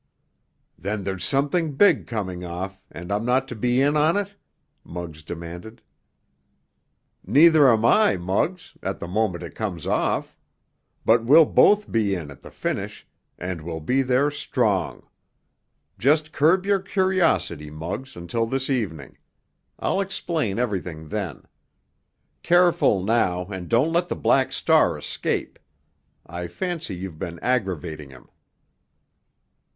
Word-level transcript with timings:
"Then 0.79 1.03
there's 1.03 1.23
something 1.23 1.73
big 1.75 2.07
coming 2.07 2.43
off, 2.43 2.81
and 2.89 3.11
I'm 3.11 3.23
not 3.23 3.47
to 3.49 3.55
be 3.55 3.79
in 3.79 3.95
on 3.95 4.17
it?" 4.17 4.35
Muggs 4.83 5.21
demanded. 5.21 5.83
"Neither 7.23 7.71
am 7.71 7.85
I, 7.85 8.17
Muggs—at 8.17 8.99
the 8.99 9.07
moment 9.07 9.43
it 9.43 9.53
comes 9.53 9.85
off. 9.85 10.35
But 11.05 11.23
we'll 11.25 11.45
both 11.45 11.91
be 11.91 12.15
in 12.15 12.31
at 12.31 12.41
the 12.41 12.49
finish—and 12.49 13.61
we'll 13.61 13.79
be 13.79 14.01
there 14.01 14.31
strong. 14.31 15.03
Just 15.99 16.31
curb 16.31 16.65
your 16.65 16.79
curiosity, 16.79 17.69
Muggs, 17.69 18.15
until 18.15 18.47
this 18.47 18.71
evening. 18.71 19.19
I'll 19.77 20.01
explain 20.01 20.57
everything 20.57 21.09
then. 21.09 21.43
Careful, 22.41 23.03
now, 23.03 23.45
and 23.45 23.69
don't 23.69 23.93
let 23.93 24.07
the 24.07 24.15
Black 24.15 24.51
Star 24.51 24.97
escape. 24.97 25.59
I 26.25 26.47
fancy 26.47 26.95
you've 26.95 27.19
been 27.19 27.37
aggravating 27.41 28.09
him." 28.09 28.29